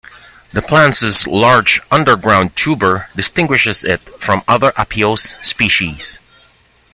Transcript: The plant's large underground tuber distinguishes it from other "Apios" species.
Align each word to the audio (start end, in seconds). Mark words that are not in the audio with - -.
The 0.49 0.63
plant's 0.63 1.27
large 1.27 1.79
underground 1.91 2.55
tuber 2.55 3.07
distinguishes 3.15 3.83
it 3.83 4.01
from 4.19 4.41
other 4.47 4.71
"Apios" 4.71 5.35
species. 5.45 6.17